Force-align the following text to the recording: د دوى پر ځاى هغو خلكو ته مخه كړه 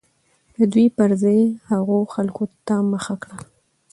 د 0.55 0.57
دوى 0.71 0.87
پر 0.97 1.09
ځاى 1.21 1.41
هغو 1.69 1.97
خلكو 2.13 2.43
ته 2.67 2.75
مخه 2.91 3.15
كړه 3.23 3.37